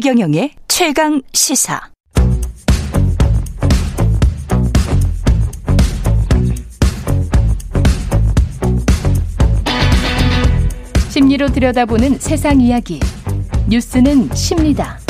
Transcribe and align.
최경영의 0.00 0.52
최강 0.68 1.20
시사. 1.32 1.80
심리로 11.08 11.48
들여다보는 11.48 12.20
세상 12.20 12.60
이야기. 12.60 13.00
뉴스는 13.68 14.32
십니다. 14.36 15.00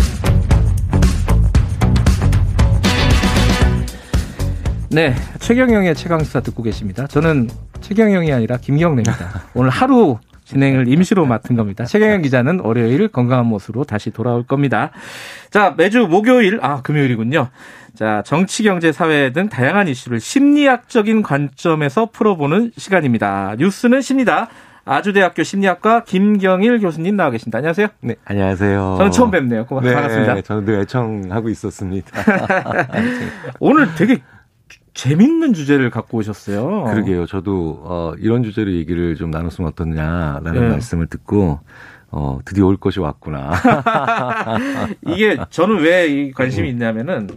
네, 4.89 5.15
최경영의 5.41 5.97
최강 5.97 6.25
시사 6.25 6.41
듣고 6.41 6.63
계십니다. 6.63 7.07
저는 7.07 7.51
최경영이 7.83 8.33
아니라 8.33 8.57
김경래입니다. 8.57 9.43
오늘 9.53 9.69
하루 9.69 10.17
진행을 10.49 10.89
임시로 10.89 11.27
맡은 11.27 11.57
겁니다. 11.57 11.85
최경영 11.85 12.23
기자는 12.23 12.61
월요일 12.61 13.09
건강한 13.09 13.47
모습으로 13.47 13.85
다시 13.85 14.11
돌아올 14.11 14.45
겁니다. 14.45 14.91
자, 15.51 15.75
매주 15.77 16.07
목요일, 16.09 16.59
아, 16.63 16.81
금요일이군요. 16.81 17.49
자, 17.95 18.23
정치, 18.25 18.63
경제, 18.63 18.91
사회 18.91 19.31
등 19.33 19.51
다양한 19.51 19.89
이슈를 19.89 20.21
심리학적인 20.21 21.23
관점에서 21.23 22.07
풀어보는 22.07 22.73
시간입니다. 22.79 23.57
뉴스는 23.59 24.01
십니다. 24.01 24.49
아주대학교 24.87 25.43
심리학과 25.43 26.05
김경일 26.05 26.81
교수님 26.81 27.15
나와 27.15 27.31
계십니다. 27.31 27.59
안녕하세요. 27.59 27.89
네, 28.01 28.15
안녕하세요. 28.25 28.95
저는 28.97 29.13
처음 29.13 29.31
뵙네요. 29.31 29.67
고맙, 29.67 29.85
네, 29.85 29.93
반갑습니다. 29.93 30.41
저는 30.41 30.65
늘 30.65 30.81
애청하고 30.81 31.51
있었습니다. 31.51 32.11
오늘 33.61 33.95
되게 33.97 34.23
재밌는 34.99 35.53
주제를 35.55 35.91
갖고 35.91 36.19
오셨어요. 36.19 36.83
그러게요. 36.87 37.27
저도 37.27 37.81
어, 37.85 38.13
이런 38.19 38.43
주제로 38.43 38.73
얘기를 38.73 39.15
좀 39.15 39.31
나눴으면 39.31 39.69
어떻냐라는 39.71 40.53
네. 40.55 40.69
말씀을 40.71 41.07
듣고 41.07 41.61
어, 42.11 42.41
드디어 42.45 42.67
올 42.67 42.77
것이 42.77 42.99
왔구나. 42.99 43.53
이게 45.07 45.39
저는 45.51 45.83
왜 45.83 46.33
관심이 46.33 46.69
음. 46.69 46.73
있냐면은 46.73 47.29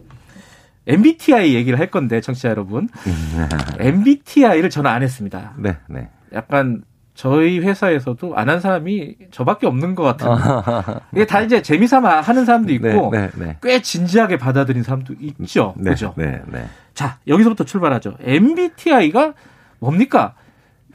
MBTI 0.88 1.53
얘기를 1.53 1.78
할 1.78 1.92
건데 1.92 2.20
청취자 2.20 2.50
여러분, 2.50 2.90
MBTI를 3.78 4.72
저는 4.72 4.90
안 4.90 5.03
했습니다. 5.03 5.53
네, 5.59 5.78
네. 5.88 6.09
약간 6.34 6.81
저희 7.14 7.59
회사에서도 7.59 8.36
안 8.36 8.50
한 8.50 8.59
사람이 8.59 9.18
저밖에 9.30 9.68
없는 9.68 9.94
것 9.94 10.02
같아요. 10.02 11.00
이게 11.14 11.28
다 11.28 11.42
이제 11.42 11.62
재미삼아 11.62 12.22
하는 12.22 12.46
사람도 12.46 12.73
있고 12.73 13.12
네, 13.12 13.30
네, 13.36 13.46
네. 13.46 13.58
꽤 13.62 13.84
진지하게 13.84 14.38
받아들인 14.38 14.81
사람도 14.81 15.14
있죠. 15.20 15.75
네, 15.78 15.92
그죠? 15.92 16.16
네, 16.18 16.42
네. 16.48 16.66
자, 16.94 17.20
여기서부터 17.28 17.64
출발하죠. 17.64 18.17
MBTI가 18.20 19.34
뭡니까? 19.80 20.36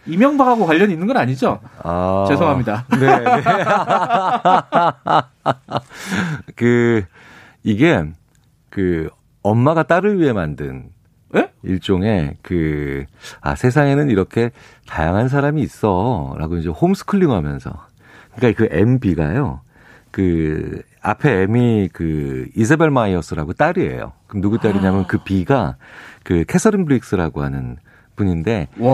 이명박하고 0.07 0.67
관련이 0.67 0.93
있는 0.93 1.07
건 1.07 1.17
아니죠? 1.17 1.61
아... 1.83 2.25
죄송합니다. 2.29 2.87
네. 3.01 3.19
네. 3.19 3.43
그 6.55 7.05
이게 7.65 8.05
그 8.71 9.09
엄마가 9.43 9.83
딸을 9.83 10.21
위해 10.21 10.33
만든 10.33 10.91
네? 11.33 11.51
일종의 11.63 12.37
그, 12.43 13.05
아, 13.41 13.55
세상에는 13.55 14.11
이렇게 14.11 14.51
다양한 14.87 15.29
사람이 15.29 15.61
있어. 15.63 16.35
라고 16.39 16.57
이제 16.57 16.69
홈스쿨링 16.69 17.31
하면서. 17.31 17.73
그러니까 18.35 18.65
그 18.65 18.75
MB가요. 18.75 19.61
그, 20.11 20.83
앞에 21.07 21.43
M이 21.43 21.89
그, 21.93 22.49
이사벨 22.57 22.91
마이어스라고 22.91 23.53
딸이에요. 23.53 24.13
그럼 24.27 24.43
누구 24.43 24.59
딸이냐면 24.59 25.03
아. 25.03 25.07
그 25.07 25.19
B가 25.19 25.77
그 26.25 26.45
캐서린 26.49 26.85
브릭스라고 26.85 27.43
하는 27.45 27.77
분인데 28.17 28.69
와. 28.79 28.91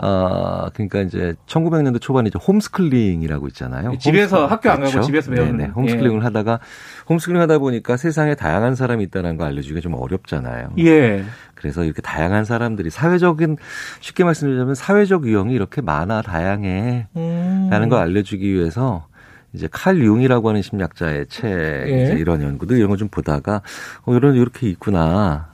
어, 0.00 0.70
그러니까 0.72 1.00
이제 1.00 1.34
1900년대 1.46 2.00
초반에 2.00 2.28
이제 2.28 2.38
홈스쿨링이라고 2.38 3.48
있잖아요. 3.48 3.98
집에서 3.98 4.46
홈스쿨. 4.46 4.52
학교 4.52 4.70
안 4.70 4.76
가고 4.76 4.90
그렇죠? 4.90 5.06
집에서 5.06 5.32
배우는 5.32 5.56
네네. 5.58 5.70
홈스쿨링을 5.72 6.20
예. 6.20 6.22
하다가 6.22 6.60
홈스쿨링 7.08 7.42
하다 7.42 7.58
보니까 7.58 7.96
세상에 7.98 8.34
다양한 8.34 8.76
사람이 8.76 9.04
있다는 9.04 9.36
걸 9.36 9.48
알려주기가 9.48 9.80
좀 9.80 9.94
어렵잖아요. 9.94 10.70
예. 10.78 11.24
그래서 11.56 11.84
이렇게 11.84 12.00
다양한 12.00 12.46
사람들이 12.46 12.88
사회적인 12.88 13.58
쉽게 13.98 14.24
말씀드리자면 14.24 14.74
사회적 14.74 15.26
유형이 15.26 15.52
이렇게 15.52 15.82
많아 15.82 16.22
다양해 16.22 17.08
음. 17.16 17.68
라는 17.70 17.90
걸 17.90 17.98
알려주기 17.98 18.50
위해서 18.54 19.08
이제 19.52 19.68
칼 19.70 19.98
융이라고 19.98 20.48
하는 20.48 20.62
심리학자의 20.62 21.26
책 21.26 21.50
예. 21.88 22.04
이제 22.04 22.12
이런 22.14 22.42
연구들 22.42 22.76
이런 22.76 22.88
걸좀 22.90 23.08
보다가 23.08 23.62
어 24.04 24.14
이런 24.14 24.34
이렇게 24.36 24.68
있구나. 24.68 25.48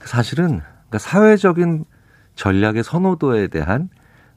사실은 0.00 0.60
그러니까 0.88 0.98
사회적인 0.98 1.84
전략의 2.36 2.84
선호도에 2.84 3.48
대한 3.48 3.88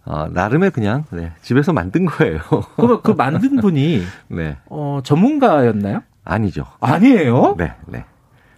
어, 0.06 0.28
나름의 0.32 0.72
그냥 0.72 1.04
네, 1.12 1.34
집에서 1.42 1.74
만든 1.74 2.06
거예요. 2.06 2.40
그럼 2.78 3.02
그 3.04 3.12
만든 3.12 3.58
분이 3.58 4.04
네. 4.30 4.58
어, 4.68 5.02
전문가였나요? 5.04 6.02
아니죠. 6.24 6.66
아니에요? 6.80 7.56
네, 7.58 7.74
네. 7.88 8.06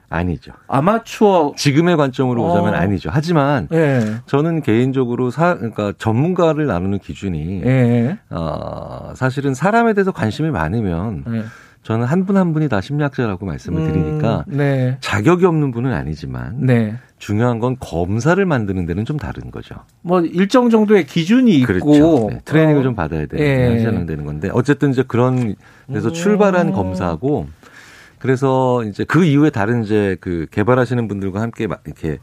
아니죠. 0.10 0.52
아마추어 0.68 1.54
지금의 1.56 1.98
관점으로 1.98 2.44
어. 2.44 2.48
보자면 2.48 2.74
아니죠. 2.74 3.10
하지만 3.12 3.68
예. 3.72 4.18
저는 4.26 4.62
개인적으로 4.62 5.30
사 5.30 5.56
그러니까 5.56 5.94
전문가를 5.98 6.66
나누는 6.66 7.00
기준이 7.00 7.62
예. 7.66 8.18
어 8.30 9.14
사실은 9.16 9.54
사람에 9.54 9.94
대해서 9.94 10.12
관심이 10.12 10.50
많으면 10.50 11.24
예. 11.30 11.44
저는 11.84 12.06
한 12.06 12.26
분한 12.26 12.48
한 12.48 12.54
분이 12.54 12.68
다 12.70 12.82
심리학자라고 12.82 13.46
말씀을 13.46 13.92
드리니까 13.92 14.44
음, 14.50 14.58
네. 14.58 14.98
자격이 15.00 15.46
없는 15.46 15.72
분은 15.72 15.94
아니지만 15.94 16.66
네. 16.66 16.96
중요한 17.18 17.60
건 17.60 17.78
검사를 17.80 18.44
만드는 18.46 18.86
데는 18.86 19.06
좀 19.06 19.18
다른 19.18 19.50
거죠. 19.50 19.76
뭐 20.02 20.22
일정 20.22 20.70
정도의 20.70 21.06
기준이 21.06 21.56
있고 21.60 21.68
그렇죠. 21.68 22.28
네, 22.30 22.42
트레이닝을 22.46 22.82
어. 22.82 22.84
좀 22.84 22.96
받아야 22.96 23.26
되는 23.26 23.46
예. 23.46 23.78
하셔야 23.78 24.06
되는 24.06 24.26
건데 24.26 24.50
어쨌든 24.54 24.92
이제 24.92 25.04
그런 25.08 25.56
데서 25.92 26.10
음. 26.10 26.14
출발한 26.14 26.72
검사고 26.72 27.48
그래서 28.20 28.84
이제 28.84 29.04
그 29.04 29.24
이후에 29.24 29.50
다른 29.50 29.84
이제 29.84 30.18
그 30.22 30.46
개발하시는 30.52 31.08
분들과 31.08 31.42
함께 31.42 31.68
이렇게 31.86 32.20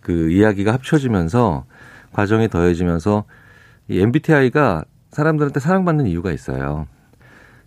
그 0.00 0.30
이야기가 0.30 0.72
합쳐지면서 0.72 1.64
과정이 2.12 2.48
더해지면서 2.48 3.24
이 3.88 4.00
MBTI가 4.00 4.84
사람들한테 5.10 5.60
사랑받는 5.60 6.06
이유가 6.06 6.32
있어요. 6.32 6.86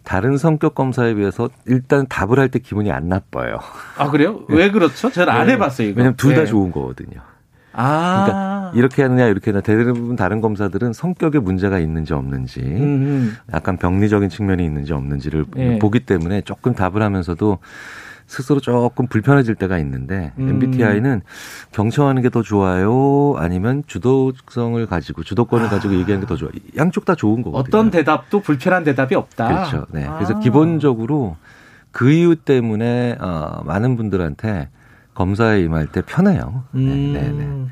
다른 0.04 0.38
성격 0.38 0.76
검사에 0.76 1.14
비해서 1.14 1.50
일단 1.66 2.08
답을 2.08 2.40
할 2.40 2.50
때 2.50 2.60
기분이 2.60 2.92
안 2.92 3.08
나빠요. 3.10 3.60
아 3.98 4.10
그래요? 4.10 4.42
왜 4.50 4.72
그렇죠? 4.72 5.10
저는 5.12 5.32
안 5.32 5.50
해봤어요. 5.50 5.90
이거. 5.90 5.98
왜냐면 6.00 6.16
둘다 6.18 6.42
네. 6.42 6.46
좋은 6.46 6.72
거거든요. 6.72 7.22
아. 7.74 8.26
그러니까 8.26 8.49
이렇게 8.76 9.02
하느냐 9.04 9.26
이렇게 9.28 9.52
하느냐 9.52 9.62
대부분 9.62 10.16
다른 10.16 10.42
검사들은 10.42 10.94
성격에 10.94 11.40
문제가 11.40 11.80
있는지 11.80 12.14
없는지 12.14 12.62
음음. 12.62 13.34
약간 13.54 13.78
병리적인 13.78 14.30
측면이 14.30 14.64
있는지 14.64 14.94
없는지를 14.94 15.46
네. 15.56 15.80
보기 15.80 16.02
때문에 16.02 16.42
조금 16.42 16.74
답을 16.74 17.02
하면서도 17.02 17.60
스스로 18.28 18.60
조금 18.60 19.08
불편해질 19.08 19.56
때가 19.56 19.80
있는데 19.80 20.34
음. 20.38 20.50
MBTI는 20.50 21.22
경청하는 21.72 22.22
게 22.22 22.30
더 22.30 22.44
좋아요? 22.44 23.34
아니면 23.38 23.82
주도성을 23.88 24.86
가지고 24.86 25.24
주도권을 25.24 25.66
아. 25.66 25.70
가지고 25.70 25.96
얘기하는 25.96 26.20
게 26.22 26.28
더 26.28 26.36
좋아? 26.36 26.50
요 26.50 26.52
양쪽 26.78 27.06
다 27.06 27.16
좋은 27.16 27.42
거거든요. 27.42 27.60
어떤 27.80 27.90
대답도 27.90 28.42
불편한 28.42 28.84
대답이 28.84 29.16
없다. 29.16 29.48
그렇죠. 29.48 29.86
네. 29.92 30.06
아. 30.06 30.16
그래서 30.18 30.38
기본적으로 30.40 31.38
그 31.92 32.12
이유 32.12 32.36
때문에 32.36 33.18
어, 33.20 33.64
많은 33.66 33.98
분들한테 33.98 34.70
검사에 35.16 35.62
임할 35.64 35.88
때 35.88 36.04
편해요. 36.06 36.66
네, 36.72 36.82
음. 36.82 37.14
네, 37.14 37.32
네. 37.32 37.66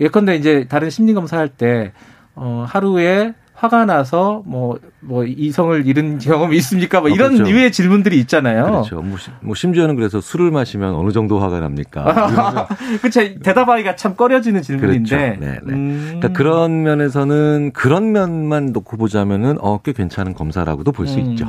예컨대 0.00 0.36
이제 0.36 0.66
다른 0.68 0.90
심리 0.90 1.14
검사 1.14 1.38
할 1.38 1.48
때 1.48 1.92
어, 2.34 2.64
하루에 2.66 3.34
화가 3.54 3.84
나서 3.84 4.42
뭐, 4.44 4.78
뭐, 5.00 5.24
이성을 5.24 5.86
잃은 5.86 6.18
경험이 6.18 6.56
있습니까? 6.56 7.00
뭐 7.00 7.08
어, 7.10 7.14
이런 7.14 7.34
그렇죠. 7.34 7.52
류의 7.52 7.70
질문들이 7.70 8.18
있잖아요. 8.20 8.64
그렇죠. 8.64 9.02
뭐, 9.02 9.16
뭐, 9.40 9.54
심지어는 9.54 9.94
그래서 9.94 10.20
술을 10.20 10.50
마시면 10.50 10.94
어느 10.96 11.12
정도 11.12 11.38
화가 11.38 11.60
납니까? 11.60 12.66
그쵸. 13.02 13.20
대답하기가 13.40 13.94
참 13.94 14.16
꺼려지는 14.16 14.62
질문인데. 14.62 15.16
그렇죠. 15.16 15.40
네, 15.40 15.60
네. 15.62 15.72
음. 15.74 16.04
그러니까 16.06 16.28
그런 16.30 16.82
면에서는 16.82 17.70
그런 17.72 18.10
면만 18.10 18.72
놓고 18.72 18.96
보자면은 18.96 19.58
어, 19.60 19.80
꽤 19.82 19.92
괜찮은 19.92 20.34
검사라고도 20.34 20.90
볼수 20.90 21.18
음. 21.20 21.30
있죠. 21.30 21.46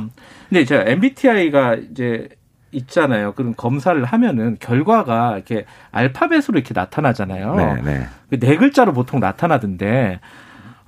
근데 0.48 0.64
제가 0.64 0.84
MBTI가 0.88 1.76
이제 1.90 2.28
있잖아요. 2.74 3.32
그런 3.32 3.54
검사를 3.56 4.02
하면은 4.04 4.56
결과가 4.60 5.34
이렇게 5.36 5.64
알파벳으로 5.90 6.58
이렇게 6.58 6.74
나타나잖아요. 6.74 7.54
네, 7.56 7.82
네. 7.82 8.06
그네 8.30 8.56
글자로 8.56 8.92
보통 8.92 9.20
나타나던데 9.20 10.20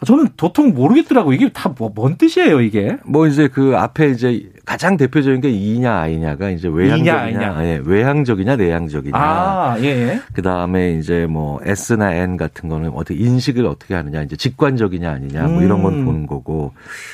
저는 0.05 0.29
도통 0.37 0.75
모르겠더라고. 0.75 1.33
이게 1.33 1.49
다뭔 1.51 1.93
뭐, 1.95 2.15
뜻이에요, 2.17 2.61
이게? 2.61 2.99
뭐 3.05 3.27
이제 3.27 3.49
그 3.49 3.77
앞에 3.77 4.11
이제 4.11 4.51
가장 4.67 4.97
대표적인 4.97 5.41
게 5.41 5.49
이냐 5.49 6.01
아이냐가 6.01 6.51
이제 6.51 6.69
외향적이냐, 6.69 7.29
이냐, 7.29 7.65
예, 7.65 7.81
외향적이냐 7.85 8.57
내향적이냐. 8.57 9.17
아, 9.17 9.77
예. 9.81 9.85
예. 9.85 10.21
그 10.33 10.43
다음에 10.43 10.95
이제 10.95 11.27
뭐 11.27 11.61
S나 11.65 12.13
N 12.13 12.37
같은 12.37 12.69
거는 12.69 12.91
어떻게 12.91 13.15
인식을 13.15 13.65
어떻게 13.65 13.95
하느냐, 13.95 14.23
이제 14.23 14.35
직관적이냐 14.37 15.09
아니냐, 15.09 15.45
뭐 15.45 15.63
이런 15.63 15.83
건 15.85 15.95
음. 15.95 16.05
보는 16.05 16.27
거고. 16.27 16.73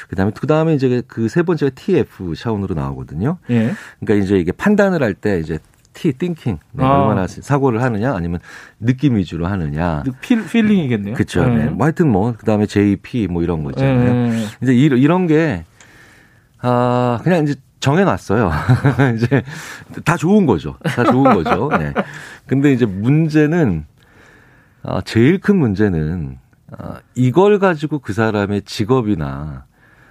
그 0.09 0.17
다음에 0.17 0.33
그 0.35 0.47
다음에 0.47 0.75
이제 0.75 1.03
그 1.07 1.29
세 1.29 1.43
번째가 1.43 1.73
TF 1.75 2.35
차원으로 2.35 2.75
나오거든요. 2.75 3.37
예. 3.51 3.73
그러니까 4.01 4.25
이제 4.25 4.39
이게 4.39 4.51
판단을 4.53 5.03
할 5.03 5.13
때 5.15 5.39
이제 5.39 5.59
T, 5.95 6.13
thinking. 6.13 6.59
네, 6.73 6.83
아. 6.85 7.03
얼마나 7.03 7.27
사고를 7.27 7.83
하느냐 7.83 8.15
아니면 8.15 8.41
느낌 8.81 9.17
위주로 9.17 9.47
하느냐. 9.47 10.03
필, 10.23 10.43
필링이겠네요. 10.47 11.13
그렇죠. 11.15 11.45
네. 11.47 11.65
네. 11.65 11.71
뭐 11.71 11.85
하여튼 11.85 12.09
뭐, 12.09 12.35
그 12.37 12.47
다음에 12.47 12.65
JP 12.65 13.29
뭐 13.29 13.43
이런 13.43 13.63
거 13.63 13.71
있잖아요. 13.71 14.31
네. 14.31 14.45
이제 14.63 14.75
이런 14.75 15.27
게, 15.27 15.65
아, 16.63 17.21
그냥 17.23 17.45
이제 17.45 17.55
정해놨어요. 17.81 18.51
이제 19.17 19.43
다 20.05 20.17
좋은 20.17 20.47
거죠. 20.47 20.77
다 20.85 21.05
좋은 21.05 21.35
거죠. 21.35 21.69
네. 21.77 21.93
근데 22.47 22.73
이제 22.73 22.87
문제는 22.87 23.85
어, 24.85 25.01
제일 25.03 25.41
큰 25.41 25.57
문제는 25.57 26.39
어, 26.79 26.95
이걸 27.15 27.59
가지고 27.59 27.99
그 27.99 28.13
사람의 28.13 28.63
직업이나 28.63 29.65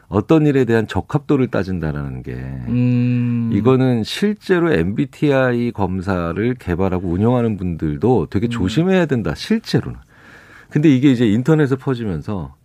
어떤 0.09 0.45
일에 0.45 0.65
대한 0.65 0.88
적합도를 0.88 1.48
따진다라는 1.48 2.21
게 2.21 2.33
음. 2.33 3.50
이거는 3.53 4.03
실제로 4.03 4.74
MBTI 4.74 5.71
검사를 5.71 6.53
개발하고 6.56 7.07
운영하는 7.07 7.56
분들도 7.56 8.27
되게 8.30 8.48
음. 8.48 8.50
조심해야 8.50 9.06
된다. 9.06 9.33
실제로는. 9.33 9.98
근데 10.69 10.89
이게 10.89 11.12
이제 11.12 11.25
인터넷에 11.25 11.77
퍼지면서 11.77 12.56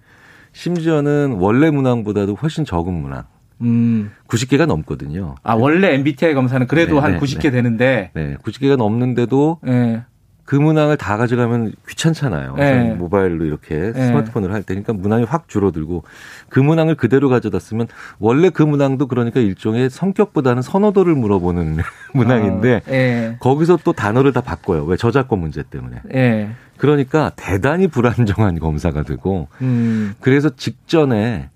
심지어는 0.53 1.37
원래 1.39 1.71
문항보다도 1.71 2.35
훨씬 2.35 2.65
적은 2.65 2.93
문항. 2.93 3.25
음. 3.63 4.11
90개가 4.29 4.67
넘거든요. 4.67 5.35
아, 5.43 5.55
원래 5.55 5.95
MBTI 5.95 6.35
검사는 6.35 6.67
그래도 6.67 6.97
네, 6.97 7.01
한 7.01 7.19
90개 7.19 7.43
네. 7.45 7.51
되는데. 7.51 8.11
네. 8.15 8.37
90개가 8.43 8.77
넘는데도 8.77 9.59
네. 9.63 10.03
그 10.47 10.55
문항을 10.55 10.97
다 10.97 11.17
가져가면 11.17 11.73
귀찮잖아요. 11.89 12.55
네. 12.55 12.95
모바일로 12.95 13.45
이렇게 13.45 13.93
네. 13.93 14.07
스마트폰으로 14.07 14.55
할 14.55 14.63
때니까 14.63 14.93
문항이 14.93 15.25
확 15.25 15.49
줄어들고 15.49 16.05
그 16.49 16.61
문항을 16.61 16.95
그대로 16.95 17.29
가져다 17.29 17.59
쓰면 17.59 17.89
원래 18.21 18.51
그 18.51 18.63
문항도 18.63 19.09
그러니까 19.09 19.41
일종의 19.41 19.91
성격보다는 19.91 20.63
선호도를 20.63 21.17
물어보는 21.17 21.79
문항인데 22.15 22.75
아, 22.87 22.91
네. 22.91 23.37
거기서 23.41 23.81
또 23.83 23.93
단어를 23.93 24.33
다 24.33 24.41
바꿔요. 24.41 24.85
왜 24.85 24.97
저작권 24.97 25.41
문제 25.41 25.65
때문에. 25.65 26.03
네. 26.05 26.51
그러니까 26.77 27.33
대단히 27.35 27.89
불안정한 27.89 28.61
검사가 28.61 29.03
되고 29.03 29.49
음. 29.63 30.15
그래서 30.21 30.51
직전에 30.51 31.49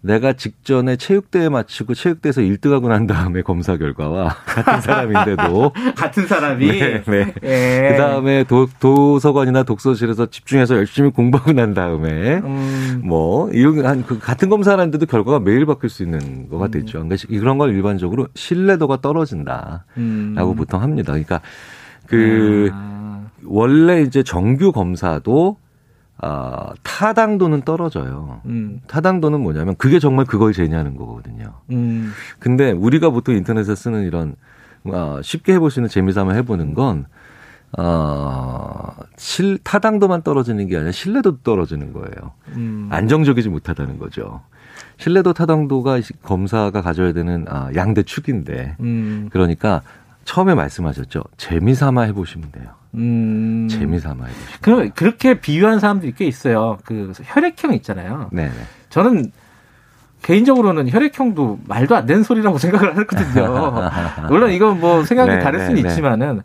내가 0.00 0.32
직전에 0.32 0.96
체육대회 0.96 1.48
마치고 1.48 1.94
체육대회에서 1.94 2.40
1등하고 2.40 2.88
난 2.88 3.06
다음에 3.06 3.42
검사 3.42 3.76
결과와 3.76 4.28
같은 4.46 4.80
사람인데도 4.80 5.72
같은 5.96 6.26
사람이 6.26 6.66
네, 6.66 7.02
네. 7.02 7.34
예. 7.44 7.88
그다음에 7.92 8.44
도, 8.44 8.66
도서관이나 8.80 9.62
독서실에서 9.64 10.26
집중해서 10.26 10.76
열심히 10.76 11.10
공부하고 11.10 11.52
난 11.52 11.74
다음에 11.74 12.38
음. 12.38 13.02
뭐 13.04 13.50
이런 13.50 13.84
한 13.84 14.08
그 14.08 14.18
같은 14.18 14.48
검사하는데도 14.48 15.04
결과가 15.04 15.40
매일 15.40 15.66
바뀔 15.66 15.90
수 15.90 16.02
있는 16.02 16.48
거가 16.48 16.68
됐죠. 16.68 16.98
음. 16.98 17.08
그러니까 17.08 17.26
이런 17.28 17.58
걸 17.58 17.74
일반적으로 17.74 18.28
신뢰도가 18.34 19.02
떨어진다라고 19.02 19.82
음. 19.98 20.54
보통 20.56 20.80
합니다. 20.80 21.12
그러니까 21.12 21.42
그 22.06 22.70
아. 22.72 23.26
원래 23.44 24.00
이제 24.00 24.22
정규 24.22 24.72
검사도 24.72 25.58
어, 26.22 26.70
타당도는 26.82 27.62
떨어져요. 27.62 28.40
음. 28.46 28.80
타당도는 28.88 29.40
뭐냐면 29.40 29.76
그게 29.76 29.98
정말 29.98 30.24
그걸 30.24 30.52
제냐는 30.52 30.96
거거든요. 30.96 31.52
음. 31.70 32.12
근데 32.38 32.72
우리가 32.72 33.10
보통 33.10 33.36
인터넷에 33.36 33.74
쓰는 33.74 34.04
이런 34.04 34.34
어, 34.84 35.20
쉽게 35.22 35.54
해볼 35.54 35.70
수 35.70 35.80
있는 35.80 35.88
재미삼아 35.88 36.32
해보는 36.34 36.74
건 36.74 37.06
어, 37.76 38.94
실, 39.16 39.58
타당도만 39.58 40.22
떨어지는 40.22 40.66
게 40.68 40.76
아니라 40.76 40.90
신뢰도 40.90 41.38
떨어지는 41.42 41.92
거예요. 41.92 42.32
음. 42.56 42.88
안정적이지 42.90 43.48
못하다는 43.50 43.98
거죠. 43.98 44.40
신뢰도 44.96 45.34
타당도가 45.34 46.00
검사가 46.22 46.82
가져야 46.82 47.12
되는 47.12 47.44
아, 47.48 47.70
양대 47.74 48.02
축인데, 48.02 48.76
음. 48.80 49.28
그러니까 49.30 49.82
처음에 50.24 50.54
말씀하셨죠. 50.54 51.22
재미삼아 51.36 52.02
해보시면 52.02 52.52
돼요. 52.52 52.68
음. 52.94 53.67
재미삼아 53.78 54.24
해보시면. 54.24 54.58
그 54.60 54.90
그렇게 54.94 55.40
비유한 55.40 55.80
사람들이 55.80 56.14
꽤 56.16 56.26
있어요. 56.26 56.78
그 56.84 57.12
혈액형 57.22 57.74
있잖아요. 57.74 58.28
네. 58.32 58.50
저는 58.90 59.30
개인적으로는 60.22 60.90
혈액형도 60.90 61.60
말도 61.66 61.96
안 61.96 62.06
되는 62.06 62.22
소리라고 62.22 62.58
생각을 62.58 62.96
하거든요. 62.98 63.90
물론 64.28 64.50
이건 64.52 64.80
뭐 64.80 65.04
생각이 65.04 65.30
네, 65.30 65.38
다를 65.38 65.60
수는 65.60 65.76
네, 65.76 65.82
네. 65.82 65.88
있지만은 65.88 66.42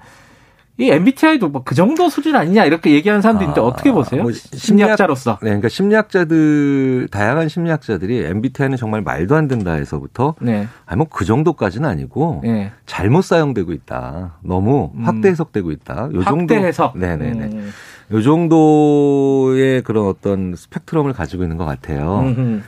이 0.80 0.90
MBTI도 0.90 1.50
뭐 1.50 1.64
그 1.64 1.76
정도 1.76 2.10
수준 2.10 2.36
아니냐 2.36 2.66
이렇게 2.66 2.92
얘기하는 2.92 3.22
사람들이 3.22 3.46
있는데 3.46 3.62
아, 3.62 3.64
어떻게 3.64 3.92
보세요? 3.92 4.24
뭐 4.24 4.32
심리학 4.32 4.98
자로서. 4.98 5.34
네, 5.42 5.50
그러니까 5.50 5.70
심리학자들 5.70 7.08
다양한 7.12 7.48
심리학자들이 7.48 8.26
MBTI는 8.26 8.78
정말 8.78 9.02
말도 9.02 9.36
안 9.36 9.48
된다 9.48 9.74
해서부터 9.74 10.36
네. 10.42 10.68
아니 10.86 10.98
뭐 10.98 11.08
그 11.12 11.26
정도까지는 11.26 11.88
아니고 11.88 12.42
네. 12.44 12.72
잘못 12.88 13.24
사용되고 13.24 13.72
있다. 13.72 14.38
너무 14.42 14.92
음. 14.96 15.04
확대 15.04 15.30
해석되고 15.30 15.72
있다. 15.72 16.10
요 16.14 16.24
정도. 16.24 16.54
확대 16.56 16.56
해석. 16.68 16.98
네, 16.98 17.16
네, 17.18 17.32
네. 17.32 17.46
음. 17.46 17.70
요 18.12 18.22
정도의 18.22 19.82
그런 19.84 20.08
어떤 20.08 20.56
스펙트럼을 20.56 21.14
가지고 21.14 21.44
있는 21.44 21.58
것 21.58 21.66
같아요. 21.66 22.20
음흠. 22.22 22.62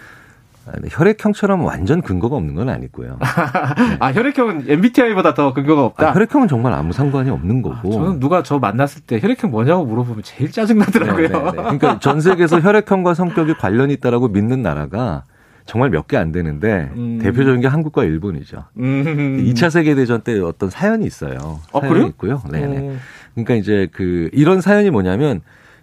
아, 0.67 0.71
혈액형처럼 0.89 1.63
완전 1.63 2.01
근거가 2.01 2.35
없는 2.35 2.55
건 2.55 2.69
아니고요. 2.69 3.19
아 3.99 4.11
혈액형은 4.11 4.65
MBTI보다 4.67 5.33
더 5.33 5.53
근거가 5.53 5.85
없다. 5.85 6.09
아, 6.09 6.13
혈액형은 6.13 6.47
정말 6.47 6.73
아무 6.73 6.91
상관이 6.93 7.29
없는 7.29 7.61
거고. 7.61 7.89
아, 7.89 7.91
저는 7.91 8.19
누가 8.19 8.41
저 8.43 8.57
만났을 8.59 9.01
때 9.03 9.19
혈액형 9.21 9.51
뭐냐고 9.51 9.85
물어보면 9.85 10.23
제일 10.23 10.51
짜증 10.51 10.79
나더라고요. 10.79 11.27
네, 11.27 11.33
네, 11.33 11.43
네. 11.43 11.51
그러니까 11.51 11.99
전 11.99 12.19
세계에서 12.21 12.61
혈액형과 12.61 13.13
성격이 13.13 13.55
관련이 13.55 13.93
있다라고 13.93 14.27
믿는 14.29 14.61
나라가 14.61 15.23
정말 15.65 15.89
몇 15.89 16.07
개 16.07 16.17
안 16.17 16.31
되는데 16.31 16.91
음. 16.95 17.19
대표적인 17.21 17.61
게 17.61 17.67
한국과 17.67 18.03
일본이죠. 18.03 18.65
음. 18.77 19.43
2차 19.47 19.69
세계 19.69 19.95
대전 19.95 20.21
때 20.21 20.39
어떤 20.39 20.69
사연이 20.69 21.05
있어요. 21.05 21.59
아, 21.73 21.79
사연이 21.79 21.89
그래요? 21.93 22.07
있고요. 22.09 22.41
네, 22.51 22.65
네. 22.65 22.77
음. 22.77 22.99
그러니까 23.33 23.55
이제 23.55 23.87
그 23.91 24.29
이런 24.33 24.61
사연이 24.61 24.89
뭐냐면 24.91 25.41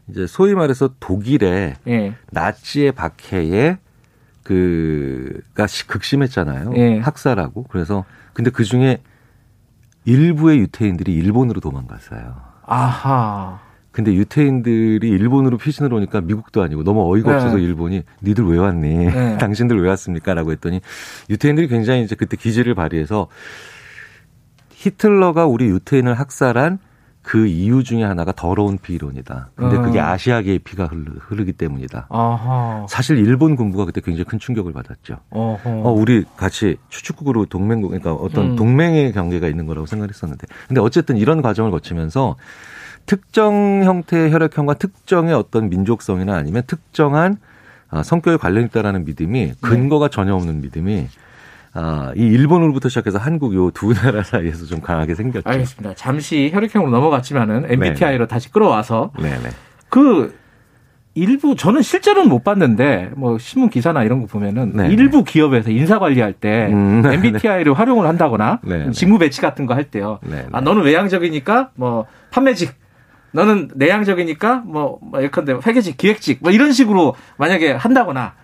이제 0.09 0.27
소위 0.27 0.55
말해서 0.55 0.91
독일의 1.01 1.75
예. 1.89 2.15
나치의 2.31 2.93
박해에 2.93 3.79
그가 4.53 5.67
극심했잖아요. 5.87 6.73
예. 6.77 6.99
학살하고 6.99 7.65
그래서 7.65 8.05
근데 8.33 8.51
그 8.51 8.65
중에 8.65 9.03
일부의 10.05 10.59
유태인들이 10.61 11.13
일본으로 11.15 11.61
도망갔어요. 11.61 12.35
아하. 12.67 13.61
근데 13.91 14.15
유태인들이 14.15 15.07
일본으로 15.07 15.59
피신을 15.59 15.93
오니까 15.93 16.23
미국도 16.23 16.63
아니고 16.63 16.83
너무 16.83 17.13
어이가 17.13 17.31
네. 17.31 17.37
없어서 17.37 17.59
일본이 17.59 18.03
니들 18.23 18.45
왜 18.47 18.59
왔니? 18.59 18.89
네. 18.89 19.37
당신들 19.39 19.81
왜 19.81 19.89
왔습니까? 19.91 20.33
라고 20.33 20.51
했더니 20.51 20.81
유태인들이 21.29 21.69
굉장히 21.69 22.03
이제 22.03 22.15
그때 22.15 22.37
기지를 22.37 22.75
발휘해서 22.75 23.29
히틀러가 24.71 25.47
우리 25.47 25.67
유태인을 25.67 26.15
학살한 26.15 26.79
그 27.23 27.47
이유 27.47 27.85
중에 27.85 28.03
하나가 28.03 28.33
더러운 28.33 28.79
비론이다. 28.79 29.51
근데 29.55 29.79
그게 29.79 30.01
어. 30.01 30.07
아시아계의 30.07 30.59
피가 30.61 30.87
흐르, 30.87 31.45
기 31.45 31.53
때문이다. 31.53 32.09
아하. 32.11 32.87
사실 32.89 33.19
일본 33.19 33.55
군부가 33.57 33.85
그때 33.85 34.01
굉장히 34.01 34.25
큰 34.25 34.39
충격을 34.39 34.73
받았죠. 34.73 35.19
어허. 35.31 35.71
어, 35.71 35.93
우리 35.93 36.25
같이 36.37 36.77
추축국으로 36.89 37.47
동맹국, 37.47 37.91
그러니까 37.91 38.13
어떤 38.13 38.53
음. 38.53 38.57
동맹의 38.57 39.13
관계가 39.13 39.47
있는 39.47 39.67
거라고 39.67 39.87
생각했었는데. 39.87 40.47
근데 40.67 40.81
어쨌든 40.81 41.17
이런 41.17 41.43
과정을 41.43 41.71
거치면서 41.71 42.37
특정 43.07 43.83
형태의 43.85 44.33
혈액형과 44.33 44.75
특정의 44.75 45.35
어떤 45.35 45.69
민족성이나 45.69 46.35
아니면 46.35 46.63
특정한 46.67 47.39
아, 47.89 48.03
성격에 48.03 48.37
관련 48.37 48.65
있다라는 48.65 49.05
믿음이 49.05 49.47
네. 49.47 49.55
근거가 49.61 50.09
전혀 50.09 50.35
없는 50.35 50.61
믿음이 50.63 51.09
아, 51.75 52.13
이 52.17 52.21
일본으로부터 52.21 52.89
시작해서 52.89 53.19
한국 53.19 53.55
요 53.55 53.71
두 53.71 53.93
나라 53.95 54.23
사이에서 54.23 54.67
좀 54.67 54.81
강하게 54.81 55.15
생겼죠. 55.15 55.49
알겠습니다. 55.49 55.95
잠시 55.95 56.51
혈액형으로 56.53 56.91
넘어갔지만은 56.91 57.65
MBTI로 57.71 58.19
네네. 58.19 58.27
다시 58.27 58.51
끌어와서 58.53 59.13
네네. 59.19 59.49
그 59.89 60.37
일부 61.15 61.57
저는 61.57 61.83
실제로는 61.83 62.29
못 62.31 62.43
봤는데 62.45 63.11
뭐 63.17 63.39
신문 63.39 63.69
기사나 63.71 64.03
이런 64.03 64.21
거 64.21 64.27
보면은 64.27 64.73
네네. 64.77 64.95
일부 64.95 65.25
기업에서 65.25 65.71
인사 65.71 65.99
관리할 65.99 66.33
때 66.35 66.69
음, 66.73 67.03
MBTI를 67.07 67.73
활용을 67.75 68.07
한다거나 68.07 68.61
직무 68.93 69.19
배치 69.19 69.41
같은 69.41 69.65
거 69.67 69.75
할 69.75 69.85
때요. 69.85 70.21
아 70.53 70.61
너는 70.61 70.83
외향적이니까 70.83 71.71
뭐 71.75 72.07
판매직 72.31 72.73
너는 73.33 73.71
내향적이니까 73.75 74.63
뭐, 74.67 74.99
뭐 75.03 75.23
예컨대 75.23 75.55
회계직, 75.67 75.97
기획직 75.97 76.41
뭐 76.43 76.51
이런 76.51 76.73
식으로 76.73 77.15
만약에 77.39 77.73
한다거나 77.73 78.35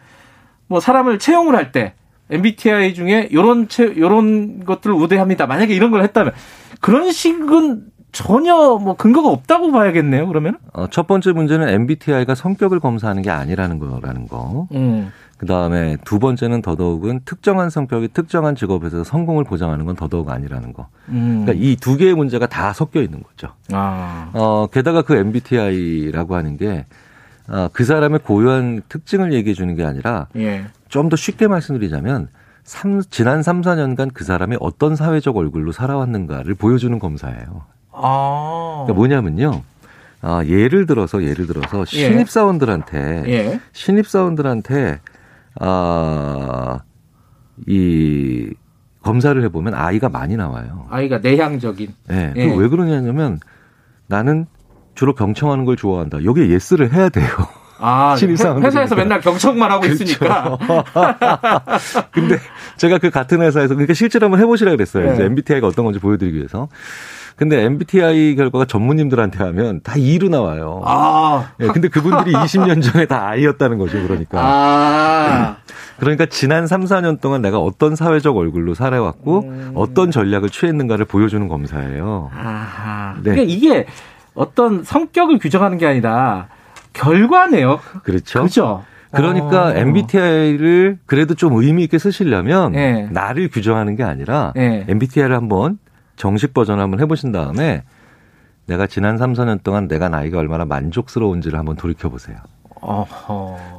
뭐 0.67 0.81
사람을 0.81 1.19
채용을 1.19 1.55
할 1.57 1.73
때 1.73 1.95
MBTI 2.31 2.95
중에 2.95 3.29
요런 3.33 3.69
채, 3.69 3.95
요런 3.97 4.65
것들을 4.65 4.95
우대합니다. 4.95 5.47
만약에 5.47 5.75
이런 5.75 5.91
걸 5.91 6.03
했다면 6.03 6.33
그런 6.81 7.11
식은 7.13 7.83
전혀 8.13 8.55
뭐 8.81 8.97
근거가 8.97 9.29
없다고 9.29 9.71
봐야겠네요. 9.71 10.27
그러면 10.29 10.57
어, 10.73 10.87
첫 10.89 11.07
번째 11.07 11.33
문제는 11.33 11.69
MBTI가 11.69 12.35
성격을 12.35 12.81
검사하는 12.81 13.23
게 13.23 13.31
아니라는 13.31 13.79
거라는 13.79 14.29
거. 14.29 14.67
음. 14.73 15.13
그 15.37 15.47
다음에 15.47 15.97
두 16.05 16.19
번째는 16.19 16.63
더더욱은 16.63 17.21
특정한 17.25 17.71
성격이 17.71 18.09
특정한 18.09 18.57
직업에서 18.57 19.05
성공을 19.05 19.45
보장하는 19.45 19.85
건 19.85 19.95
더더욱 19.95 20.31
아니라는 20.31 20.73
거. 20.73 20.89
음. 21.11 21.45
그러니까 21.45 21.65
이 21.65 21.77
두 21.77 21.97
개의 21.97 22.15
문제가 22.15 22.47
다 22.47 22.73
섞여 22.73 23.01
있는 23.03 23.23
거죠. 23.23 23.55
아. 23.73 24.31
어, 24.33 24.67
게다가 24.73 25.03
그 25.03 25.15
MBTI라고 25.15 26.35
하는 26.35 26.57
게 26.57 26.87
어, 27.47 27.69
그 27.73 27.85
사람의 27.85 28.21
고유한 28.25 28.83
특징을 28.89 29.33
얘기해 29.33 29.55
주는 29.55 29.75
게 29.77 29.85
아니라 29.85 30.27
예. 30.37 30.65
좀 30.89 31.09
더 31.09 31.17
쉽게 31.17 31.47
말씀드리자면 31.49 32.29
3, 32.65 33.03
지난 33.11 33.43
3, 33.43 33.63
4년간 33.63 34.11
그 34.13 34.25
사람이 34.25 34.57
어떤 34.61 34.95
사회적 34.97 35.37
얼굴로 35.37 35.73
살아왔는가를 35.73 36.55
보여주는 36.55 36.99
검사예요. 36.99 37.65
아. 37.93 38.85
그러니까 38.87 38.95
뭐냐면요. 38.95 39.63
아, 40.21 40.45
예를 40.45 40.87
들어서 40.87 41.23
예를 41.23 41.47
들어서 41.47 41.81
예. 41.81 42.11
신입 42.11 42.29
사원들한테 42.29 43.25
예. 43.27 43.61
신입 43.73 44.09
사원들한테 44.09 45.01
아, 45.61 46.81
이 47.67 48.53
검사를 49.03 49.43
해 49.43 49.49
보면 49.49 49.75
아이가 49.75 50.09
많이 50.09 50.37
나와요. 50.37 50.87
아이가 50.91 51.19
내향적인. 51.19 51.95
네. 52.09 52.33
예. 52.37 52.55
왜 52.55 52.69
그러냐면 52.69 53.39
나는 54.07 54.47
주로 54.95 55.15
경청하는 55.15 55.65
걸 55.65 55.77
좋아한다. 55.77 56.25
여기에 56.25 56.49
예스를 56.49 56.93
해야 56.93 57.09
돼요. 57.09 57.29
아, 57.81 58.17
회사에서 58.21 58.95
맨날 58.95 59.21
경청만 59.21 59.71
하고 59.71 59.83
그렇죠. 59.83 60.05
있으니까. 60.05 60.59
근데 62.11 62.39
제가 62.77 62.99
그 62.99 63.11
같은 63.11 63.41
회사에서 63.43 63.75
그러니까 63.75 63.95
실제로 63.95 64.27
한번 64.27 64.41
해보시라 64.41 64.71
그랬어요. 64.73 65.17
네. 65.17 65.25
MBTI가 65.25 65.67
어떤 65.67 65.85
건지 65.85 66.01
보여드리기 66.01 66.37
위해서. 66.37 66.69
근데 67.39 67.63
MBTI 67.63 68.35
결과가 68.35 68.65
전문님들한테 68.65 69.39
하면 69.45 69.81
다 69.85 69.95
E로 69.97 70.29
나와요. 70.29 70.83
아. 70.85 71.53
네, 71.57 71.69
근데 71.69 71.87
그분들이 71.87 72.33
20년 72.33 72.83
전에 72.83 73.07
다 73.07 73.29
I였다는 73.29 73.79
거죠, 73.79 74.03
그러니까. 74.03 74.41
아. 74.43 75.57
그러니까 76.01 76.27
지난 76.27 76.67
3, 76.67 76.85
4년 76.85 77.21
동안 77.21 77.41
내가 77.41 77.61
어떤 77.61 77.95
사회적 77.95 78.37
얼굴로 78.37 78.75
살아왔고 78.75 79.41
음. 79.41 79.73
어떤 79.77 80.11
전략을 80.11 80.51
취했는가를 80.51 81.05
보여주는 81.05 81.47
검사예요. 81.47 82.31
아하. 82.35 83.15
네. 83.23 83.31
그러니까 83.31 83.43
이게 83.53 83.87
어떤 84.35 84.83
성격을 84.83 85.39
규정하는 85.39 85.79
게 85.79 85.87
아니라 85.87 86.49
결과네요. 86.93 87.81
그렇죠. 88.03 88.43
그죠. 88.43 88.85
그러니까 89.11 89.69
어. 89.69 89.75
MBTI를 89.75 90.99
그래도 91.07 91.35
좀 91.35 91.55
의미 91.55 91.85
있게 91.85 91.99
쓰시려면 91.99 92.73
네. 92.73 93.09
나를 93.11 93.49
규정하는 93.49 93.97
게 93.97 94.03
아니라 94.03 94.53
네. 94.55 94.85
MBTI를 94.89 95.35
한번 95.35 95.79
정식 96.17 96.53
버전 96.53 96.81
한번 96.81 97.01
해보신 97.01 97.33
다음에 97.33 97.85
내가 98.67 98.87
지난 98.87 99.17
3, 99.17 99.33
4년 99.33 99.63
동안 99.63 99.89
내가 99.89 100.11
나이가 100.11 100.39
얼마나 100.39 100.67
만족스러운지를 100.67 101.59
한번 101.59 101.77
돌이켜 101.77 102.11
보세요. 102.11 102.37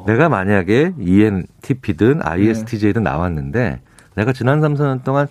내가 0.08 0.30
만약에 0.30 0.94
ENTP든 1.00 2.22
ISTJ든 2.24 3.04
나왔는데 3.04 3.82
내가 4.16 4.34
지난 4.34 4.62
3, 4.62 4.74
4년 4.74 5.04
동안 5.04 5.28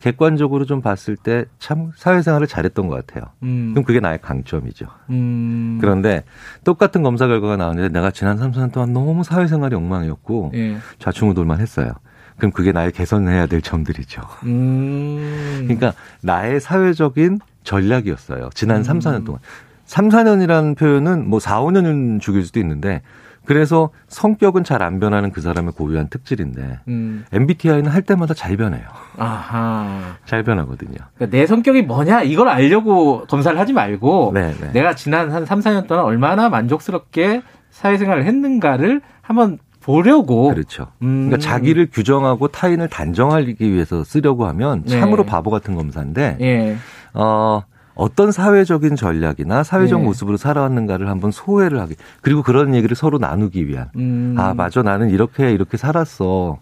객관적으로 0.00 0.64
좀 0.64 0.80
봤을 0.80 1.16
때 1.16 1.44
참 1.58 1.90
사회생활을 1.96 2.46
잘했던 2.46 2.88
것 2.88 3.06
같아요. 3.06 3.30
음. 3.42 3.70
그럼 3.72 3.84
그게 3.84 4.00
나의 4.00 4.18
강점이죠. 4.20 4.86
음. 5.10 5.78
그런데 5.80 6.24
똑같은 6.64 7.02
검사 7.02 7.26
결과가 7.26 7.56
나왔는데 7.56 7.90
내가 7.90 8.10
지난 8.10 8.38
3, 8.38 8.52
4년 8.52 8.72
동안 8.72 8.92
너무 8.92 9.22
사회생활이 9.24 9.74
엉망이었고 9.76 10.52
예. 10.54 10.78
좌충우돌만 10.98 11.60
했어요. 11.60 11.92
그럼 12.38 12.52
그게 12.52 12.72
나의 12.72 12.92
개선해야 12.92 13.46
될 13.46 13.60
점들이죠. 13.60 14.22
음. 14.44 15.58
그러니까 15.64 15.92
나의 16.22 16.60
사회적인 16.60 17.38
전략이었어요. 17.64 18.48
지난 18.54 18.78
음. 18.78 18.82
3, 18.82 18.98
4년 19.00 19.26
동안. 19.26 19.40
3, 19.84 20.08
4년이라는 20.08 20.76
표현은 20.78 21.28
뭐 21.28 21.40
4, 21.40 21.60
5년은 21.62 22.20
죽일 22.20 22.44
수도 22.46 22.58
있는데 22.60 23.02
그래서 23.44 23.90
성격은 24.08 24.64
잘 24.64 24.80
안 24.80 24.98
변하는 25.00 25.30
그 25.30 25.40
사람의 25.40 25.72
고유한 25.72 26.08
특질인데 26.08 26.80
음. 26.88 27.24
MBTI는 27.32 27.86
할 27.90 28.00
때마다 28.02 28.32
잘 28.32 28.56
변해요. 28.56 28.84
아하. 29.18 30.16
잘 30.24 30.42
변하거든요. 30.42 30.96
그러니까 31.14 31.36
내 31.36 31.46
성격이 31.46 31.82
뭐냐 31.82 32.22
이걸 32.22 32.48
알려고 32.48 33.26
검사를 33.26 33.58
하지 33.58 33.72
말고 33.74 34.32
네네. 34.34 34.54
네. 34.60 34.72
내가 34.72 34.94
지난 34.94 35.30
한 35.30 35.44
3, 35.44 35.60
4년 35.60 35.86
동안 35.86 36.04
얼마나 36.04 36.48
만족스럽게 36.48 37.42
사회생활을 37.70 38.24
했는가를 38.24 39.00
한번 39.20 39.58
보려고. 39.82 40.48
그렇죠. 40.48 40.86
음. 41.02 41.26
그러니까 41.28 41.38
자기를 41.38 41.88
규정하고 41.92 42.48
타인을 42.48 42.88
단정하기 42.88 43.56
위해서 43.60 44.04
쓰려고 44.04 44.46
하면 44.46 44.84
참으로 44.86 45.24
네. 45.24 45.28
바보 45.30 45.50
같은 45.50 45.74
검사인데, 45.74 46.36
예. 46.40 46.76
어, 47.14 47.62
어떤 47.94 48.32
사회적인 48.32 48.96
전략이나 48.96 49.62
사회적 49.62 50.00
네. 50.00 50.06
모습으로 50.06 50.36
살아왔는가를 50.36 51.08
한번 51.08 51.30
소외를 51.30 51.80
하기 51.80 51.96
그리고 52.22 52.42
그런 52.42 52.74
얘기를 52.74 52.96
서로 52.96 53.18
나누기 53.18 53.66
위한 53.68 53.88
음. 53.96 54.34
아 54.38 54.54
맞아 54.54 54.82
나는 54.82 55.10
이렇게 55.10 55.52
이렇게 55.52 55.76
살았어 55.76 56.58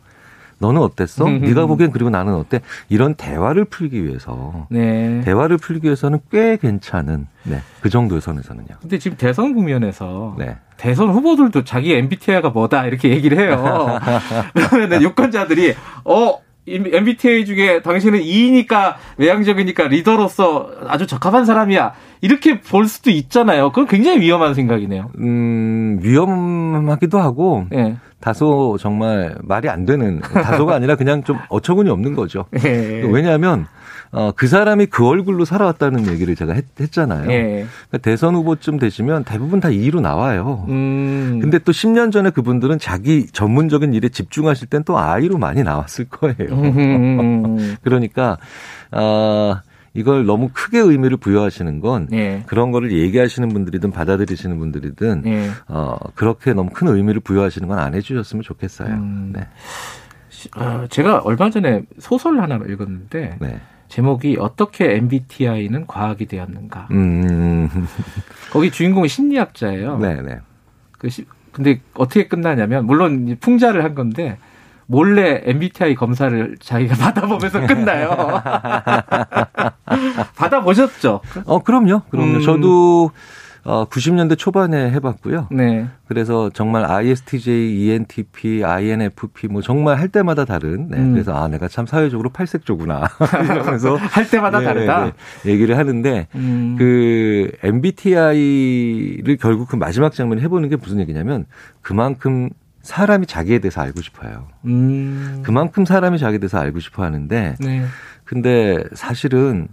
너는 0.58 0.80
어땠어? 0.82 1.24
음. 1.26 1.40
네가 1.40 1.66
보기엔 1.66 1.92
그리고 1.92 2.10
나는 2.10 2.34
어때? 2.34 2.60
이런 2.88 3.14
대화를 3.14 3.64
풀기 3.64 4.04
위해서 4.04 4.66
네. 4.70 5.20
대화를 5.24 5.56
풀기 5.56 5.86
위해서는 5.86 6.18
꽤 6.30 6.56
괜찮은 6.56 7.26
네, 7.44 7.62
그 7.80 7.88
정도의 7.88 8.20
선에서는요. 8.20 8.66
근데 8.80 8.98
지금 8.98 9.16
대선 9.16 9.54
국면에서 9.54 10.34
네. 10.38 10.56
대선 10.76 11.10
후보들도 11.10 11.64
자기 11.64 11.94
MBTI가 11.94 12.50
뭐다 12.50 12.86
이렇게 12.86 13.10
얘기를 13.10 13.38
해요. 13.38 13.98
그러면 14.70 15.02
유권자들이 15.02 15.74
어 16.04 16.38
MBTI 16.74 17.44
중에 17.44 17.82
당신은 17.82 18.22
E니까 18.22 18.96
외향적이니까 19.16 19.88
리더로서 19.88 20.70
아주 20.86 21.06
적합한 21.06 21.44
사람이야. 21.44 21.92
이렇게 22.20 22.60
볼 22.60 22.86
수도 22.86 23.10
있잖아요. 23.10 23.70
그건 23.70 23.86
굉장히 23.86 24.20
위험한 24.20 24.54
생각이네요. 24.54 25.10
음, 25.18 25.98
위험하기도 26.02 27.18
하고 27.18 27.66
네. 27.70 27.96
다소 28.20 28.76
정말 28.80 29.36
말이 29.42 29.68
안 29.68 29.84
되는 29.84 30.20
다소가 30.20 30.74
아니라 30.74 30.96
그냥 30.96 31.22
좀 31.22 31.38
어처구니 31.48 31.88
없는 31.90 32.14
거죠. 32.14 32.46
네. 32.50 33.02
왜냐하면 33.10 33.66
어, 34.10 34.32
그 34.34 34.46
사람이 34.46 34.86
그 34.86 35.06
얼굴로 35.06 35.44
살아왔다는 35.44 36.06
얘기를 36.08 36.34
제가 36.34 36.54
했, 36.54 36.64
잖아요 36.90 37.30
예. 37.30 37.66
그러니까 37.88 37.98
대선 38.00 38.34
후보쯤 38.34 38.78
되시면 38.78 39.24
대부분 39.24 39.60
다 39.60 39.68
이로 39.68 40.00
나와요. 40.00 40.64
음. 40.68 41.38
근데 41.42 41.58
또 41.58 41.72
10년 41.72 42.10
전에 42.10 42.30
그분들은 42.30 42.78
자기 42.78 43.26
전문적인 43.26 43.92
일에 43.92 44.08
집중하실 44.08 44.68
땐 44.68 44.82
또 44.84 44.98
아이로 44.98 45.36
많이 45.36 45.62
나왔을 45.62 46.06
거예요. 46.08 46.52
음. 46.52 47.76
그러니까 47.82 48.38
어, 48.90 49.58
이걸 49.98 50.24
너무 50.26 50.50
크게 50.52 50.78
의미를 50.78 51.16
부여하시는 51.16 51.80
건 51.80 52.08
예. 52.12 52.44
그런 52.46 52.70
거를 52.70 52.92
얘기하시는 52.92 53.48
분들이든 53.48 53.90
받아들이시는 53.90 54.56
분들이든 54.58 55.22
예. 55.26 55.50
어, 55.66 55.96
그렇게 56.14 56.52
너무 56.54 56.70
큰 56.72 56.86
의미를 56.88 57.20
부여하시는 57.20 57.66
건 57.66 57.78
안 57.78 57.94
해주셨으면 57.94 58.42
좋겠어요. 58.42 58.88
음. 58.94 59.32
네. 59.34 59.46
어, 60.56 60.86
제가 60.88 61.18
얼마 61.24 61.50
전에 61.50 61.82
소설 61.98 62.40
하나 62.40 62.56
읽었는데 62.56 63.38
네. 63.40 63.60
제목이 63.88 64.36
어떻게 64.38 64.94
MBTI는 64.96 65.86
과학이 65.86 66.26
되었는가. 66.26 66.88
음. 66.92 67.68
거기 68.52 68.70
주인공이 68.70 69.08
심리학자예요. 69.08 69.98
네네. 69.98 70.38
그 70.92 71.08
시, 71.08 71.24
근데 71.52 71.80
어떻게 71.94 72.28
끝나냐면 72.28 72.86
물론 72.86 73.36
풍자를 73.40 73.82
한 73.82 73.94
건데 73.94 74.38
몰래 74.88 75.42
MBTI 75.44 75.94
검사를 75.94 76.56
자기가 76.58 76.96
받아보면서 77.12 77.66
끝나요. 77.66 78.40
받아보셨죠? 80.34 81.20
어, 81.44 81.62
그럼요. 81.62 82.02
그럼요. 82.10 82.38
음. 82.38 82.40
저도 82.40 83.10
어, 83.64 83.84
90년대 83.84 84.38
초반에 84.38 84.90
해봤고요. 84.92 85.48
네. 85.50 85.86
그래서 86.06 86.48
정말 86.48 86.86
ISTJ, 86.86 87.76
ENTP, 87.76 88.64
INFP 88.64 89.48
뭐 89.48 89.60
정말 89.60 89.98
할 89.98 90.08
때마다 90.08 90.46
다른. 90.46 90.88
네. 90.88 90.96
음. 90.96 91.12
그래서 91.12 91.34
아 91.34 91.48
내가 91.48 91.68
참 91.68 91.84
사회적으로 91.84 92.30
팔색조구나. 92.30 93.08
이러면서 93.44 93.96
할 93.96 94.30
때마다 94.30 94.60
네, 94.60 94.64
다르다. 94.64 95.04
네, 95.04 95.12
네, 95.44 95.52
얘기를 95.52 95.76
하는데 95.76 96.28
음. 96.34 96.76
그 96.78 97.50
MBTI를 97.62 99.36
결국 99.38 99.68
그 99.68 99.76
마지막 99.76 100.14
장면을 100.14 100.42
해보는 100.44 100.70
게 100.70 100.76
무슨 100.76 100.98
얘기냐면 101.00 101.44
그만큼 101.82 102.48
사람이 102.88 103.26
자기에 103.26 103.58
대해서 103.58 103.82
알고 103.82 104.00
싶어요. 104.00 104.48
음. 104.64 105.42
그만큼 105.44 105.84
사람이 105.84 106.18
자기에 106.18 106.38
대해서 106.38 106.58
알고 106.58 106.80
싶어 106.80 107.04
하는데, 107.04 107.54
네. 107.60 107.84
근데 108.24 108.82
사실은 108.94 109.68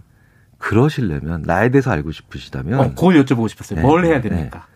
그러시려면 0.58 1.42
나에 1.46 1.70
대해서 1.70 1.90
알고 1.90 2.12
싶으시다면, 2.12 2.78
어, 2.78 2.88
그걸 2.90 3.24
여쭤보고 3.24 3.48
싶었어요. 3.48 3.80
네, 3.80 3.82
뭘 3.82 4.04
해야 4.04 4.20
네. 4.20 4.28
됩니까? 4.28 4.66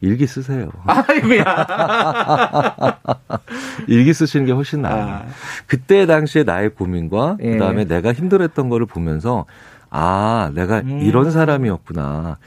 네. 0.00 0.08
일기 0.08 0.26
쓰세요. 0.26 0.70
아이고야. 0.88 1.44
일기 3.88 4.14
쓰시는 4.14 4.46
게 4.46 4.52
훨씬 4.52 4.80
나아요. 4.80 5.04
아. 5.04 5.26
그때 5.66 6.06
당시에 6.06 6.44
나의 6.44 6.70
고민과 6.70 7.36
예. 7.42 7.52
그다음에 7.52 7.84
내가 7.84 8.14
힘들었던 8.14 8.70
거를 8.70 8.86
보면서 8.86 9.44
아, 9.90 10.50
내가 10.54 10.80
음. 10.80 11.00
이런 11.02 11.30
사람이었구나. 11.30 12.38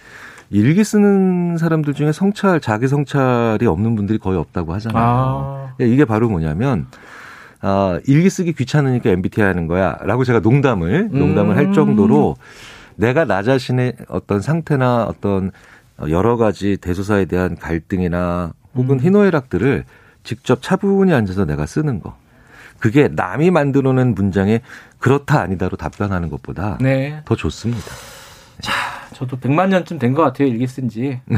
일기 0.50 0.84
쓰는 0.84 1.58
사람들 1.58 1.94
중에 1.94 2.12
성찰, 2.12 2.60
자기 2.62 2.88
성찰이 2.88 3.66
없는 3.66 3.96
분들이 3.96 4.20
거의 4.20 4.38
없다고 4.38 4.74
하잖아요. 4.74 5.04
아. 5.04 5.74
예, 5.82 5.88
이게 5.88 6.06
바로 6.06 6.30
뭐냐면, 6.30 6.88
아, 7.62 8.00
일기 8.08 8.30
쓰기 8.30 8.54
귀찮으니까 8.54 9.10
MBTI 9.10 9.48
하는 9.48 9.68
거야. 9.68 9.98
라고 10.04 10.24
제가 10.24 10.40
농담을, 10.40 11.10
농담을 11.12 11.56
음. 11.56 11.58
할 11.58 11.74
정도로 11.74 12.36
내가 12.96 13.26
나 13.26 13.44
자신의 13.44 13.94
어떤 14.08 14.42
상태나 14.42 15.04
어떤 15.06 15.52
여러 16.10 16.38
가지 16.38 16.78
대소사에 16.78 17.26
대한 17.26 17.56
갈등이나 17.56 18.54
혹은 18.76 19.00
음. 19.00 19.00
희노애락들을 19.00 19.86
직접 20.24 20.62
차분히 20.62 21.14
앉아서 21.14 21.46
내가 21.46 21.66
쓰는 21.66 22.00
거. 22.00 22.16
그게 22.80 23.08
남이 23.08 23.52
만들어낸 23.52 24.14
문장에 24.14 24.62
그렇다 25.00 25.40
아니다로 25.40 25.78
답변하는 25.78 26.30
것보다 26.30 26.78
네. 26.82 27.22
더 27.26 27.36
좋습니다. 27.36 27.86
자, 28.62 28.74
저도 29.16 29.38
100만 29.38 29.70
년쯤 29.70 29.98
된 29.98 30.14
것 30.14 30.22
같아요. 30.24 30.48
일기 30.50 30.68
쓴 30.68 30.90
지. 30.90 31.20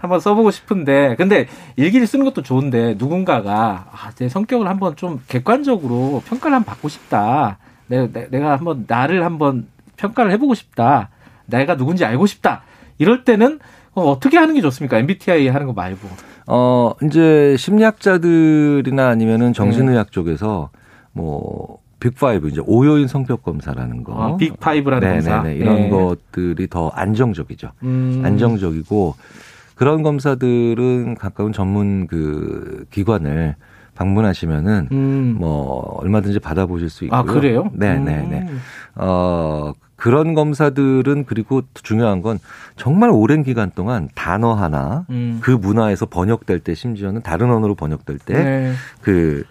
한번 0.00 0.18
써보고 0.20 0.50
싶은데. 0.50 1.14
근데 1.16 1.46
일기를 1.76 2.06
쓰는 2.06 2.24
것도 2.24 2.42
좋은데 2.42 2.96
누군가가 2.98 3.86
아, 3.92 4.10
내 4.18 4.28
성격을 4.28 4.66
한번 4.68 4.96
좀 4.96 5.20
객관적으로 5.28 6.22
평가를 6.26 6.56
한번 6.56 6.70
받고 6.74 6.88
싶다. 6.88 7.58
내가, 7.86 8.08
내가 8.30 8.52
한번 8.56 8.84
나를 8.86 9.24
한번 9.24 9.66
평가를 9.96 10.32
해보고 10.32 10.54
싶다. 10.54 11.10
내가 11.46 11.76
누군지 11.76 12.04
알고 12.04 12.26
싶다. 12.26 12.62
이럴 12.98 13.24
때는 13.24 13.60
어떻게 13.94 14.36
하는 14.36 14.54
게 14.54 14.60
좋습니까? 14.60 14.98
MBTI 14.98 15.48
하는 15.48 15.66
거 15.66 15.72
말고. 15.72 16.08
어, 16.46 16.92
이제 17.04 17.54
심리학자들이나 17.58 19.08
아니면은 19.08 19.52
정신의학 19.52 20.06
네. 20.06 20.10
쪽에서 20.10 20.70
뭐 21.12 21.78
빅5 22.00 22.50
이제 22.50 22.62
오요인 22.66 23.06
성격 23.06 23.42
검사라는 23.42 24.02
거. 24.02 24.14
아, 24.14 24.36
빅5라는 24.36 25.00
검사. 25.00 25.42
네네네. 25.42 25.56
이런 25.56 25.76
네. 25.76 25.90
것들이 25.90 26.66
더 26.68 26.88
안정적이죠. 26.88 27.70
음. 27.82 28.22
안정적이고 28.24 29.14
그런 29.74 30.02
검사들은 30.02 31.14
가까운 31.14 31.52
전문 31.52 32.06
그 32.06 32.84
기관을 32.90 33.54
방문하시면은 33.94 34.88
음. 34.92 35.36
뭐 35.38 35.98
얼마든지 35.98 36.38
받아보실 36.40 36.88
수 36.88 37.04
있고요. 37.04 37.18
아 37.18 37.22
그래요? 37.22 37.70
네네네. 37.74 38.46
음. 38.48 38.60
어 38.96 39.72
그런 39.96 40.32
검사들은 40.32 41.24
그리고 41.26 41.62
중요한 41.74 42.22
건 42.22 42.38
정말 42.76 43.10
오랜 43.10 43.42
기간 43.42 43.70
동안 43.74 44.08
단어 44.14 44.54
하나 44.54 45.04
음. 45.10 45.38
그 45.42 45.50
문화에서 45.50 46.06
번역될 46.06 46.60
때 46.60 46.74
심지어는 46.74 47.20
다른 47.20 47.50
언어로 47.50 47.74
번역될 47.74 48.18
때그 48.18 48.40
네. 49.04 49.42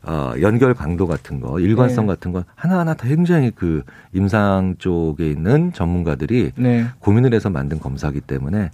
그, 0.00 0.10
어, 0.10 0.34
연결 0.40 0.74
강도 0.74 1.06
같은 1.06 1.40
거, 1.40 1.60
일관성 1.60 2.06
네. 2.06 2.12
같은 2.14 2.32
거 2.32 2.44
하나하나 2.54 2.94
다 2.94 3.06
굉장히 3.06 3.50
그 3.50 3.82
임상 4.12 4.76
쪽에 4.78 5.28
있는 5.30 5.72
전문가들이 5.72 6.52
네. 6.56 6.86
고민을 7.00 7.34
해서 7.34 7.50
만든 7.50 7.78
검사기 7.80 8.20
때문에 8.20 8.70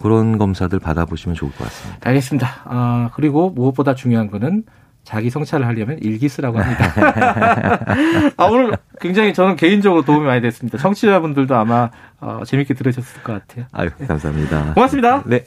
그런 0.00 0.38
검사들 0.38 0.78
받아보시면 0.78 1.34
좋을 1.34 1.50
것 1.52 1.64
같습니다. 1.64 2.08
알겠습니다. 2.08 2.48
아, 2.64 3.10
그리고 3.14 3.50
무엇보다 3.50 3.94
중요한 3.94 4.30
거는 4.30 4.64
자기 5.04 5.30
성찰을 5.30 5.66
하려면 5.66 5.98
일기 6.02 6.28
쓰라고 6.28 6.58
합니다. 6.58 6.92
아, 8.36 8.44
오늘 8.44 8.72
굉장히 9.00 9.32
저는 9.32 9.56
개인적으로 9.56 10.04
도움이 10.04 10.26
많이 10.26 10.42
됐습니다. 10.42 10.76
청취자분들도 10.76 11.54
아마 11.54 11.90
어, 12.20 12.42
재밌게 12.44 12.74
들으셨을 12.74 13.22
것 13.22 13.32
같아요. 13.32 13.64
아유, 13.72 13.88
감사합니다. 14.06 14.74
고맙습니다. 14.74 15.22
네. 15.24 15.44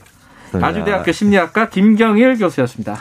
감사합니다. 0.50 0.66
아주대학교 0.66 1.12
심리학과 1.12 1.68
김경일 1.68 2.38
교수였습니다. 2.38 2.96